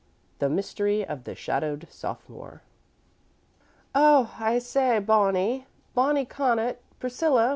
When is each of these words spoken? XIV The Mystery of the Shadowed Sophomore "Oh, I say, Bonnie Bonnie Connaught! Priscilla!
XIV 0.01 0.39
The 0.39 0.49
Mystery 0.49 1.05
of 1.05 1.25
the 1.25 1.35
Shadowed 1.35 1.85
Sophomore 1.91 2.63
"Oh, 3.93 4.35
I 4.39 4.57
say, 4.57 4.97
Bonnie 4.97 5.67
Bonnie 5.93 6.25
Connaught! 6.25 6.77
Priscilla! 6.99 7.49